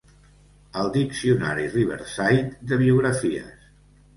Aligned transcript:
El 0.83 0.87
diccionari 0.95 1.67
Riverside 1.75 2.71
de 2.73 2.81
biografies. 2.83 3.73